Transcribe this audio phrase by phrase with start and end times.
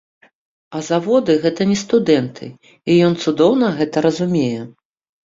[0.77, 2.49] А заводы гэта не студэнты,
[2.95, 4.65] і ён цудоўна гэта разумее.